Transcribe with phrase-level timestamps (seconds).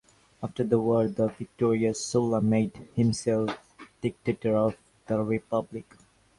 [0.41, 3.55] After the war the victorious Sulla made himself
[4.01, 5.95] Dictator of the Republic.